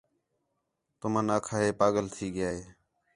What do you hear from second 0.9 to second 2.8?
تُمن آکھا ہِے، ہِے پاڳل تھی ڳِیا ہِے